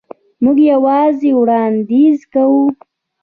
[0.43, 2.65] موږ یوازې وړاندیز کوو.